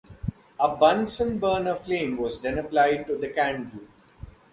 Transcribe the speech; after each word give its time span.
A 0.59 0.67
Bunsen 0.77 1.37
burner 1.37 1.75
flame 1.75 2.17
was 2.17 2.41
then 2.41 2.57
applied 2.57 3.05
to 3.05 3.15
the 3.17 3.27
'candle'. 3.29 3.87